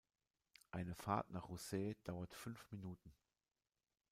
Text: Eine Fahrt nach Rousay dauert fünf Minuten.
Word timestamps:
Eine 0.71 0.95
Fahrt 0.95 1.29
nach 1.29 1.47
Rousay 1.49 1.95
dauert 2.05 2.33
fünf 2.33 2.65
Minuten. 2.71 3.13